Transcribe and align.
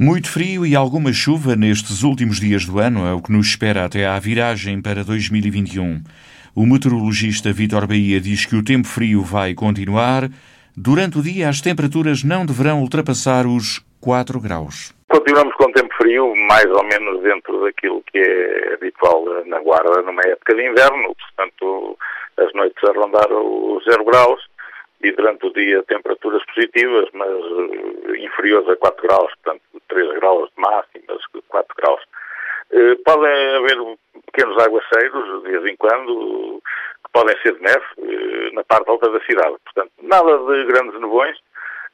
Muito 0.00 0.30
frio 0.30 0.64
e 0.64 0.76
alguma 0.76 1.12
chuva 1.12 1.56
nestes 1.56 2.04
últimos 2.04 2.38
dias 2.38 2.64
do 2.64 2.78
ano 2.78 3.04
é 3.04 3.12
o 3.12 3.20
que 3.20 3.32
nos 3.32 3.48
espera 3.48 3.84
até 3.84 4.06
à 4.06 4.16
viragem 4.20 4.80
para 4.80 5.02
2021. 5.02 6.04
O 6.54 6.64
meteorologista 6.64 7.52
Vitor 7.52 7.84
Bahia 7.84 8.20
diz 8.20 8.46
que 8.46 8.54
o 8.54 8.62
tempo 8.62 8.86
frio 8.86 9.22
vai 9.22 9.54
continuar. 9.54 10.30
Durante 10.76 11.18
o 11.18 11.22
dia, 11.22 11.48
as 11.48 11.60
temperaturas 11.60 12.22
não 12.22 12.46
deverão 12.46 12.80
ultrapassar 12.80 13.44
os 13.44 13.84
4 14.00 14.40
graus. 14.40 14.94
Continuamos 15.08 15.52
com 15.56 15.72
tempo 15.72 15.92
frio, 15.96 16.32
mais 16.46 16.66
ou 16.66 16.84
menos 16.84 17.20
dentro 17.24 17.60
daquilo 17.64 18.00
que 18.06 18.18
é 18.18 18.74
habitual 18.74 19.24
na 19.46 19.58
Guarda 19.58 20.02
numa 20.02 20.22
época 20.22 20.54
de 20.54 20.62
inverno, 20.62 21.12
portanto, 21.16 21.98
as 22.36 22.52
noites 22.54 22.84
a 22.84 22.92
rondar 22.92 23.26
os 23.32 23.82
0 23.82 24.04
graus 24.04 24.40
e 25.02 25.10
durante 25.10 25.44
o 25.44 25.52
dia 25.52 25.82
temperaturas 25.88 26.42
positivas, 26.54 27.08
mas 27.14 27.28
eh, 27.28 28.24
inferiores 28.24 28.68
a 28.68 28.76
4 28.76 29.02
graus, 29.02 29.32
portanto 29.42 29.67
3 29.98 30.20
graus 30.20 30.48
de 30.56 30.62
máximas, 30.62 31.22
4 31.48 31.74
graus. 31.76 32.00
Eh, 32.70 32.94
podem 33.04 33.56
haver 33.56 33.96
pequenos 34.26 34.56
aguaceiros, 34.62 35.42
de 35.42 35.50
vez 35.50 35.66
em 35.66 35.76
quando, 35.76 36.62
que 37.04 37.12
podem 37.12 37.36
ser 37.42 37.54
de 37.54 37.62
neve, 37.62 37.84
eh, 37.98 38.50
na 38.52 38.62
parte 38.64 38.88
alta 38.88 39.10
da 39.10 39.20
cidade. 39.24 39.56
Portanto, 39.64 39.90
nada 40.02 40.38
de 40.38 40.64
grandes 40.66 41.00
nevões, 41.00 41.36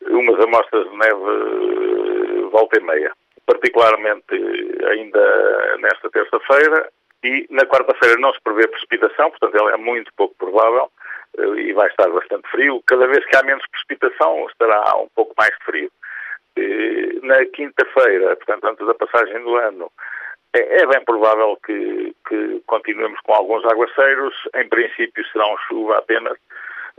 umas 0.02 0.38
amostras 0.44 0.90
de 0.90 0.96
neve 0.96 2.48
volta 2.50 2.78
e 2.78 2.84
meia. 2.84 3.12
Particularmente 3.46 4.34
ainda 4.90 5.76
nesta 5.78 6.10
terça-feira 6.10 6.90
e 7.22 7.46
na 7.50 7.64
quarta-feira 7.64 8.16
não 8.18 8.32
se 8.34 8.40
prevê 8.42 8.68
precipitação, 8.68 9.30
portanto 9.30 9.56
ela 9.56 9.72
é 9.72 9.76
muito 9.76 10.12
pouco 10.14 10.34
provável 10.36 10.90
e 11.56 11.72
vai 11.72 11.88
estar 11.88 12.08
bastante 12.10 12.48
frio. 12.50 12.82
Cada 12.86 13.06
vez 13.06 13.24
que 13.26 13.36
há 13.36 13.42
menos 13.42 13.64
precipitação, 13.68 14.46
estará 14.50 14.96
um 14.96 15.08
pouco 15.14 15.34
mais 15.36 15.54
frio. 15.64 15.90
Na 17.22 17.44
quinta-feira, 17.46 18.36
portanto, 18.36 18.64
antes 18.66 18.86
da 18.86 18.94
passagem 18.94 19.42
do 19.42 19.56
ano, 19.56 19.90
é, 20.54 20.82
é 20.82 20.86
bem 20.86 21.04
provável 21.04 21.58
que, 21.64 22.14
que, 22.28 22.62
continuemos 22.66 23.18
com 23.20 23.34
alguns 23.34 23.64
aguaceiros. 23.64 24.34
Em 24.54 24.68
princípio, 24.68 25.24
serão 25.32 25.56
chuva 25.66 25.98
apenas, 25.98 26.38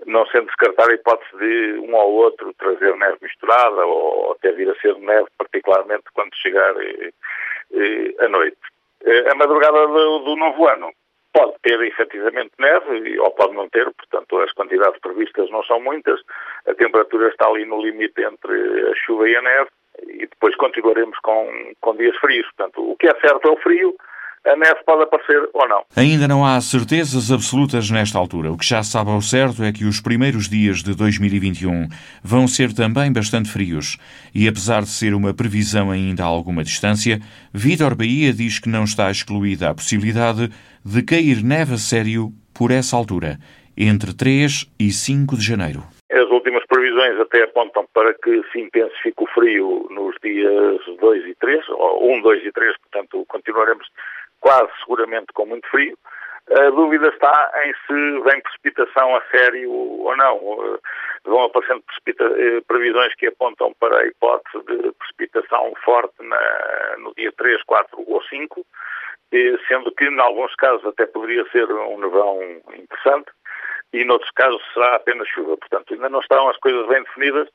não 0.05 0.25
sendo 0.27 0.47
descartada 0.47 0.91
a 0.91 0.95
hipótese 0.95 1.38
de 1.38 1.79
um 1.79 1.95
ou 1.95 2.13
outro 2.13 2.53
trazer 2.55 2.95
neve 2.97 3.17
misturada 3.21 3.85
ou 3.85 4.33
até 4.33 4.52
vir 4.52 4.69
a 4.69 4.75
ser 4.81 4.97
neve, 4.97 5.27
particularmente 5.38 6.03
quando 6.13 6.35
chegar 6.35 6.75
eh, 6.81 7.13
eh, 7.73 8.25
a 8.25 8.27
noite. 8.27 8.57
Eh, 9.05 9.31
a 9.31 9.35
madrugada 9.35 9.88
do, 9.88 10.19
do 10.19 10.35
novo 10.35 10.67
ano 10.67 10.91
pode 11.36 11.53
ter 11.64 11.81
efetivamente 11.81 12.53
neve 12.58 13.19
ou 13.19 13.30
pode 13.31 13.53
não 13.53 13.67
ter, 13.67 13.91
portanto 13.91 14.39
as 14.39 14.53
quantidades 14.53 15.00
previstas 15.02 15.52
não 15.52 15.61
são 15.64 15.81
muitas, 15.81 16.22
a 16.66 16.73
temperatura 16.73 17.28
está 17.28 17.45
ali 17.50 17.66
no 17.66 17.81
limite 17.81 18.22
entre 18.23 18.89
a 18.89 18.95
chuva 18.95 19.28
e 19.28 19.36
a 19.36 19.41
neve 19.41 19.69
e 20.08 20.28
depois 20.28 20.56
continuaremos 20.56 21.17
com, 21.19 21.73
com 21.81 21.95
dias 21.97 22.16
frios. 22.17 22.45
Portanto, 22.56 22.89
o 22.89 22.95
que 22.95 23.08
é 23.08 23.19
certo 23.19 23.50
é 23.50 23.52
o 23.52 23.58
frio, 23.58 23.95
a 24.45 24.55
neve 24.55 24.79
pode 24.85 25.03
aparecer 25.03 25.49
ou 25.53 25.67
não. 25.67 25.83
Ainda 25.95 26.27
não 26.27 26.45
há 26.45 26.59
certezas 26.61 27.31
absolutas 27.31 27.89
nesta 27.89 28.17
altura. 28.17 28.51
O 28.51 28.57
que 28.57 28.65
já 28.65 28.83
sabe 28.83 29.09
ao 29.09 29.21
certo 29.21 29.63
é 29.63 29.71
que 29.71 29.85
os 29.85 29.99
primeiros 29.99 30.47
dias 30.47 30.83
de 30.83 30.95
2021 30.95 31.88
vão 32.23 32.47
ser 32.47 32.73
também 32.73 33.11
bastante 33.11 33.49
frios. 33.49 33.97
E 34.33 34.47
apesar 34.47 34.81
de 34.81 34.89
ser 34.89 35.13
uma 35.13 35.33
previsão 35.33 35.89
ainda 35.91 36.23
a 36.23 36.27
alguma 36.27 36.63
distância, 36.63 37.19
Vítor 37.53 37.95
Bahia 37.95 38.31
diz 38.31 38.59
que 38.59 38.69
não 38.69 38.83
está 38.83 39.09
excluída 39.09 39.69
a 39.69 39.75
possibilidade 39.75 40.49
de 40.83 41.01
cair 41.01 41.43
neve 41.43 41.73
a 41.73 41.77
sério 41.77 42.31
por 42.53 42.71
essa 42.71 42.95
altura, 42.95 43.38
entre 43.75 44.16
3 44.16 44.71
e 44.79 44.91
5 44.91 45.35
de 45.35 45.43
janeiro. 45.43 45.83
As 46.11 46.29
últimas 46.29 46.63
previsões 46.67 47.19
até 47.19 47.43
apontam 47.43 47.85
para 47.93 48.13
que 48.13 48.41
se 48.51 48.59
intensifique 48.59 49.23
o 49.23 49.27
frio 49.27 49.88
nos 49.89 50.16
dias 50.23 50.79
2 51.01 51.25
e 51.25 51.35
3, 51.35 51.69
ou 51.69 52.16
1, 52.17 52.21
2 52.21 52.45
e 52.45 52.51
3, 52.51 52.77
portanto 52.77 53.25
continuaremos 53.27 53.88
quase 54.45 54.71
seguramente 54.77 55.33
com 55.33 55.47
muito 55.47 55.67
frio. 55.69 55.97
A 56.51 56.69
dúvida 56.69 57.07
está 57.07 57.51
em 57.65 57.73
se 57.88 58.19
vem 58.21 58.39
precipitação 58.41 59.16
a 59.16 59.22
sério 59.31 59.72
ou 59.72 60.16
não. 60.16 60.79
Vão 61.23 61.45
aparecendo 61.45 61.83
eh, 62.07 62.61
previsões 62.67 63.16
que 63.16 63.25
apontam 63.25 63.73
para 63.79 63.97
a 63.97 64.06
hipótese 64.06 64.63
de 64.67 64.91
precipitação 64.91 65.73
forte 65.83 66.13
na, 66.22 66.97
no 67.00 67.11
dia 67.16 67.31
3, 67.31 67.63
4 67.63 68.03
ou 68.06 68.22
5, 68.22 68.63
sendo 69.67 69.91
que, 69.95 70.06
em 70.06 70.19
alguns 70.19 70.53
casos, 70.57 70.85
até 70.85 71.07
poderia 71.07 71.44
ser 71.50 71.66
um 71.66 71.97
nevão 71.97 72.39
interessante 72.75 73.31
e, 73.94 74.06
noutros 74.06 74.29
casos, 74.35 74.62
será 74.75 74.97
apenas 74.97 75.27
chuva. 75.29 75.57
Portanto, 75.57 75.91
ainda 75.91 76.09
não 76.09 76.19
estão 76.19 76.47
as 76.50 76.57
coisas 76.57 76.88
bem 76.88 77.01
definidas, 77.01 77.50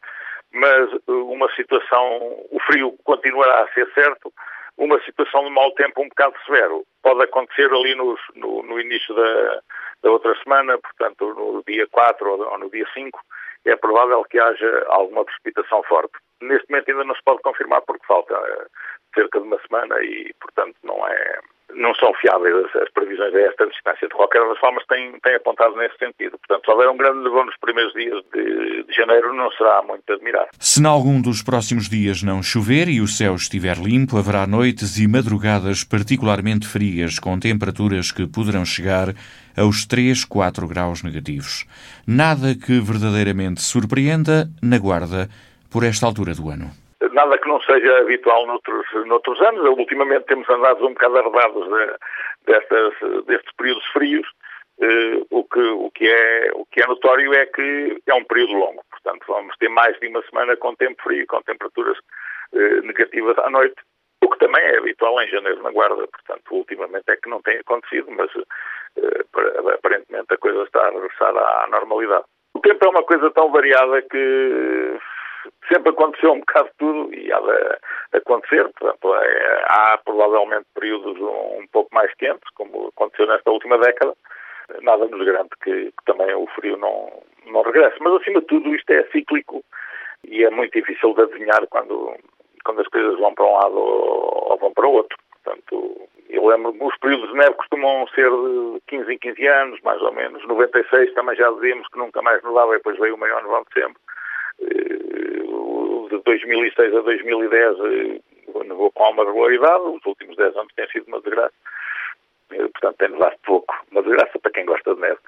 mas 0.52 0.92
eh, 0.92 0.98
uma 1.06 1.48
situação, 1.54 2.18
o 2.50 2.58
frio 2.66 2.98
continuará 3.04 3.62
a 3.62 3.72
ser 3.72 3.88
certo, 3.94 4.32
uma 4.76 5.00
situação 5.02 5.44
de 5.44 5.50
mau 5.50 5.70
tempo 5.72 6.02
um 6.02 6.08
bocado 6.08 6.34
severo. 6.46 6.84
Pode 7.02 7.22
acontecer 7.22 7.70
ali 7.72 7.94
no, 7.94 8.16
no 8.34 8.80
início 8.80 9.14
da, 9.14 9.60
da, 10.02 10.10
outra 10.10 10.34
semana, 10.42 10.78
portanto, 10.78 11.34
no 11.34 11.62
dia 11.66 11.86
4 11.88 12.30
ou, 12.30 12.40
ou 12.52 12.58
no 12.58 12.70
dia 12.70 12.86
5, 12.94 13.20
é 13.66 13.76
provável 13.76 14.24
que 14.24 14.38
haja 14.38 14.86
alguma 14.88 15.24
precipitação 15.24 15.82
forte. 15.84 16.12
Neste 16.40 16.70
momento 16.70 16.90
ainda 16.90 17.04
não 17.04 17.14
se 17.14 17.22
pode 17.22 17.42
confirmar 17.42 17.82
porque 17.82 18.06
falta 18.06 18.34
eh, 18.34 18.66
cerca 19.14 19.38
de 19.38 19.46
uma 19.46 19.60
semana 19.66 20.02
e, 20.02 20.32
portanto, 20.40 20.76
não 20.82 21.06
é 21.06 21.40
não 21.74 21.94
são 21.94 22.12
fiáveis 22.14 22.54
as, 22.54 22.82
as, 22.82 22.90
previsões 22.90 23.34
a 23.34 23.40
esta 23.40 23.66
distância. 23.66 24.08
De 24.08 24.14
qualquer 24.14 24.46
das 24.46 24.58
formas, 24.58 24.84
têm, 24.86 25.18
têm 25.20 25.34
apontado 25.36 25.76
nesse 25.76 25.96
sentido. 25.98 26.38
Portanto, 26.38 26.64
se 26.64 26.70
houver 26.70 26.88
um 26.88 26.96
grande 26.96 27.22
nevão 27.22 27.44
nos 27.44 27.56
primeiros 27.58 27.92
dias 27.92 28.22
de, 28.32 28.84
de 28.84 28.92
janeiro, 28.92 29.34
não 29.34 29.50
será 29.52 29.82
muito 29.82 30.12
admirar. 30.12 30.48
Se 30.58 30.82
em 30.82 30.86
algum 30.86 31.20
dos 31.20 31.42
próximos 31.42 31.88
dias 31.88 32.22
não 32.22 32.42
chover 32.42 32.88
e 32.88 33.00
o 33.00 33.06
céu 33.06 33.34
estiver 33.34 33.76
limpo, 33.76 34.16
haverá 34.16 34.46
noites 34.46 34.98
e 34.98 35.06
madrugadas 35.06 35.84
particularmente 35.84 36.66
frias, 36.66 37.18
com 37.18 37.38
temperaturas 37.38 38.12
que 38.12 38.26
poderão 38.26 38.64
chegar 38.64 39.14
aos 39.56 39.86
3, 39.86 40.24
4 40.24 40.66
graus 40.66 41.02
negativos. 41.02 41.66
Nada 42.06 42.54
que 42.54 42.80
verdadeiramente 42.80 43.60
surpreenda 43.60 44.48
na 44.62 44.78
Guarda 44.78 45.28
por 45.70 45.84
esta 45.84 46.06
altura 46.06 46.34
do 46.34 46.48
ano 46.48 46.79
nada 47.12 47.38
que 47.38 47.48
não 47.48 47.60
seja 47.62 47.98
habitual 47.98 48.46
noutros, 48.46 48.86
noutros 49.06 49.40
anos. 49.42 49.68
Ultimamente 49.78 50.26
temos 50.26 50.48
andado 50.48 50.86
um 50.86 50.94
bocado 50.94 51.18
arredados 51.18 51.68
de, 51.68 52.52
destas, 52.52 53.24
destes 53.26 53.52
períodos 53.56 53.86
frios. 53.92 54.28
Uh, 54.80 55.26
o, 55.30 55.44
que, 55.44 55.60
o, 55.60 55.90
que 55.90 56.08
é, 56.08 56.50
o 56.54 56.64
que 56.64 56.82
é 56.82 56.86
notório 56.86 57.34
é 57.34 57.44
que 57.44 58.00
é 58.06 58.14
um 58.14 58.24
período 58.24 58.54
longo. 58.54 58.82
Portanto, 58.90 59.24
vamos 59.28 59.54
ter 59.58 59.68
mais 59.68 59.98
de 60.00 60.08
uma 60.08 60.22
semana 60.22 60.56
com 60.56 60.74
tempo 60.74 61.02
frio, 61.02 61.26
com 61.26 61.42
temperaturas 61.42 61.98
uh, 62.52 62.86
negativas 62.86 63.36
à 63.38 63.50
noite, 63.50 63.76
o 64.24 64.30
que 64.30 64.38
também 64.38 64.62
é 64.62 64.78
habitual 64.78 65.20
em 65.20 65.28
janeiro 65.28 65.62
na 65.62 65.70
Guarda. 65.70 66.06
Portanto, 66.08 66.44
ultimamente 66.50 67.04
é 67.08 67.16
que 67.16 67.28
não 67.28 67.42
tem 67.42 67.58
acontecido, 67.58 68.10
mas 68.10 68.34
uh, 68.34 69.68
aparentemente 69.74 70.32
a 70.32 70.38
coisa 70.38 70.62
está 70.62 70.80
a 70.80 70.90
regressar 70.90 71.36
à 71.36 71.66
normalidade. 71.70 72.24
O 72.54 72.60
tempo 72.60 72.84
é 72.84 72.88
uma 72.88 73.02
coisa 73.02 73.30
tão 73.32 73.52
variada 73.52 74.00
que 74.00 74.98
sempre 75.72 75.90
aconteceu 75.90 76.32
um 76.32 76.40
bocado 76.40 76.68
tudo 76.78 77.14
e 77.14 77.32
há 77.32 77.40
de 77.40 78.18
acontecer. 78.18 78.68
Portanto, 78.78 79.14
é, 79.14 79.64
há 79.68 79.98
provavelmente 80.04 80.66
períodos 80.74 81.18
um, 81.18 81.60
um, 81.60 81.66
pouco 81.72 81.94
mais 81.94 82.12
quentes, 82.14 82.48
como 82.54 82.88
aconteceu 82.88 83.26
nesta 83.26 83.50
última 83.50 83.78
década. 83.78 84.14
Nada 84.82 85.06
nos 85.06 85.24
garante 85.24 85.50
que, 85.62 85.86
que, 85.86 86.04
também 86.04 86.32
o 86.34 86.46
frio 86.48 86.76
não, 86.76 87.10
não 87.46 87.62
regresse. 87.62 87.96
Mas, 88.00 88.20
acima 88.20 88.40
de 88.40 88.46
tudo, 88.46 88.74
isto 88.74 88.90
é 88.90 89.04
cíclico 89.10 89.64
e 90.24 90.44
é 90.44 90.50
muito 90.50 90.72
difícil 90.72 91.14
de 91.14 91.22
adivinhar 91.22 91.66
quando, 91.68 92.14
quando 92.64 92.80
as 92.80 92.88
coisas 92.88 93.18
vão 93.18 93.34
para 93.34 93.46
um 93.46 93.52
lado 93.52 93.76
ou, 93.76 94.52
ou 94.52 94.58
vão 94.58 94.72
para 94.72 94.86
o 94.86 94.92
outro. 94.92 95.16
Portanto, 95.42 96.08
eu 96.28 96.46
lembro 96.46 96.74
os 96.80 96.96
períodos 96.98 97.30
de 97.30 97.36
neve 97.36 97.54
costumam 97.54 98.06
ser 98.08 98.30
de 98.30 98.80
15 98.86 99.12
em 99.12 99.18
15 99.18 99.46
anos, 99.46 99.80
mais 99.82 100.00
ou 100.02 100.12
menos. 100.12 100.46
96 100.46 101.14
também 101.14 101.34
já 101.36 101.50
dizíamos 101.52 101.88
que 101.88 101.98
nunca 101.98 102.22
mais 102.22 102.42
nevava 102.42 102.74
e 102.74 102.76
depois 102.76 102.98
veio 102.98 103.14
o 103.14 103.18
maior 103.18 103.42
nevão 103.42 103.64
de 103.64 103.80
sempre 103.80 104.00
de 106.20 106.24
2006 106.24 106.96
a 106.96 107.00
2010 107.00 107.76
nevou 108.64 108.90
com 108.92 109.04
alguma 109.04 109.24
regularidade, 109.24 109.82
os 109.82 110.04
últimos 110.04 110.36
10 110.36 110.56
anos 110.56 110.72
têm 110.74 110.88
sido 110.88 111.06
uma 111.08 111.20
desgraça. 111.20 111.52
Eh, 112.52 112.68
portanto, 112.68 112.96
tem 112.98 113.10
nevado 113.10 113.36
pouco. 113.44 113.74
Uma 113.90 114.02
desgraça 114.02 114.38
para 114.38 114.52
quem 114.52 114.64
gosta 114.64 114.94
de 114.94 115.00
neve. 115.00 115.18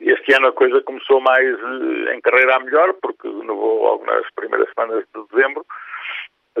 Este 0.00 0.34
ano 0.34 0.48
a 0.48 0.52
coisa 0.52 0.80
começou 0.82 1.20
mais 1.20 1.46
eh, 1.46 2.14
em 2.14 2.20
carreira 2.20 2.56
a 2.56 2.60
melhor, 2.60 2.94
porque 3.00 3.28
nevou 3.28 3.82
logo 3.82 4.04
nas 4.06 4.24
primeiras 4.34 4.68
semanas 4.74 5.04
de 5.14 5.24
dezembro. 5.30 5.64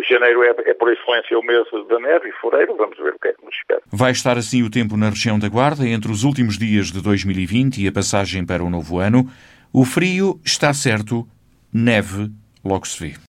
Janeiro 0.08 0.42
é, 0.42 0.54
é, 0.70 0.74
por 0.74 0.90
excelência 0.90 1.38
o 1.38 1.42
mês 1.42 1.66
da 1.86 1.98
neve 1.98 2.30
e 2.30 2.32
foreiro, 2.40 2.74
vamos 2.76 2.96
ver 2.96 3.14
o 3.14 3.18
que 3.18 3.28
é 3.28 3.32
que 3.34 3.44
nos 3.44 3.54
espera. 3.54 3.82
Vai 3.92 4.10
estar 4.10 4.38
assim 4.38 4.62
o 4.62 4.70
tempo 4.70 4.96
na 4.96 5.10
região 5.10 5.38
da 5.38 5.50
Guarda 5.50 5.86
entre 5.86 6.10
os 6.10 6.24
últimos 6.24 6.58
dias 6.58 6.86
de 6.86 7.02
2020 7.02 7.84
e 7.84 7.88
a 7.88 7.92
passagem 7.92 8.44
para 8.44 8.64
o 8.64 8.70
novo 8.70 8.98
ano. 8.98 9.24
O 9.72 9.84
frio 9.84 10.40
está 10.44 10.72
certo, 10.72 11.26
neve 11.72 12.30
logo 12.64 12.86
se 12.86 13.06
vê. 13.06 13.31